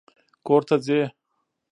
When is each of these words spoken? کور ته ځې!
کور 0.45 0.61
ته 0.67 0.75
ځې! 0.85 1.01